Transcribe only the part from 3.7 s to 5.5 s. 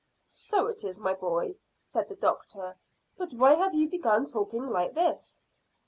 you begun talking like this?"